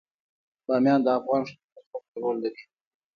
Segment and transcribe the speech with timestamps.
[0.65, 2.63] بامیان د افغان ښځو په ژوند کې رول لري.